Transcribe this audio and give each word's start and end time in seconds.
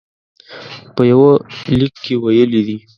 په 0.95 1.01
یوه 1.11 1.29
لیک 1.79 1.93
کې 2.03 2.13
ویلي 2.23 2.61
دي. 2.67 2.77